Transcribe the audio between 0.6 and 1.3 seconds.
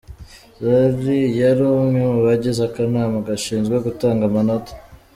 Zari